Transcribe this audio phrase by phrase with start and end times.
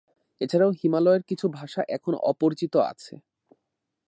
[0.41, 3.13] এছাড়াও হিমালয়ের কিছু ভাষা এখনো অপরিচিত আছে।